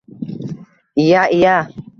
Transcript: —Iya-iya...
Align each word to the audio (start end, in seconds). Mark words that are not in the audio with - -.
—Iya-iya... 1.05 1.55